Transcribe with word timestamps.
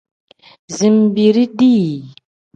Zinbiri 0.75 1.45
dii. 1.57 1.89